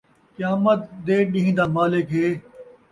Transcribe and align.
قیامت 0.35 0.81
دے 1.05 1.15
ݙین٘ہ 1.31 1.51
دا 1.57 1.65
مالک 1.75 2.07
ہے 2.17 2.27